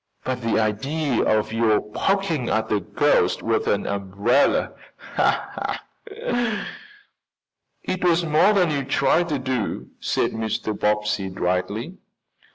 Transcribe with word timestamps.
"But 0.23 0.41
the 0.41 0.59
idea 0.59 1.21
of 1.23 1.53
your 1.53 1.79
poking 1.79 2.49
at 2.49 2.71
a 2.71 2.79
ghost 2.79 3.43
with 3.43 3.67
an 3.67 3.85
umbrella!" 3.85 4.71
"It 6.07 8.03
was 8.03 8.25
more 8.25 8.51
than 8.53 8.71
you 8.71 8.83
tried 8.83 9.29
to 9.29 9.37
do," 9.37 9.91
said 9.99 10.31
Mr. 10.31 10.73
Bobbsey 10.73 11.29
dryly. 11.29 11.99